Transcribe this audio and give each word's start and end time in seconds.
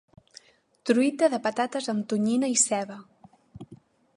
Truita 0.91 1.29
de 1.33 1.39
patates 1.43 1.91
amb 1.93 2.07
tonyina 2.15 2.49
i 2.55 2.59
ceba 2.63 2.99